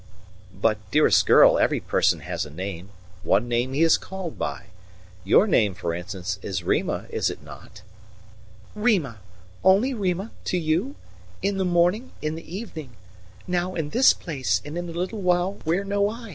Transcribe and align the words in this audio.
But, 0.51 0.79
dearest 0.89 1.27
girl, 1.27 1.59
every 1.59 1.79
person 1.79 2.21
has 2.21 2.43
a 2.43 2.49
name, 2.49 2.89
one 3.21 3.47
name 3.47 3.73
he 3.73 3.83
is 3.83 3.99
called 3.99 4.35
by. 4.39 4.63
Your 5.23 5.45
name, 5.45 5.75
for 5.75 5.93
instance, 5.93 6.39
is 6.41 6.63
Rima, 6.63 7.05
is 7.11 7.29
it 7.29 7.43
not?" 7.43 7.83
"Rima! 8.73 9.19
only 9.63 9.93
Rima 9.93 10.31
to 10.45 10.57
you? 10.57 10.95
In 11.43 11.57
the 11.57 11.65
morning, 11.65 12.13
in 12.19 12.33
the 12.33 12.55
evening... 12.57 12.95
now 13.45 13.75
in 13.75 13.89
this 13.91 14.11
place 14.11 14.59
and 14.65 14.75
in 14.75 14.89
a 14.89 14.91
little 14.91 15.21
while 15.21 15.59
where 15.65 15.83
know 15.83 16.09
I?... 16.09 16.29